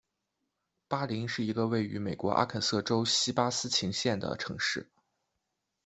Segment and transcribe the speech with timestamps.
[0.87, 4.89] 巴林是一个位于美国阿肯色州锡巴斯琴县的城市。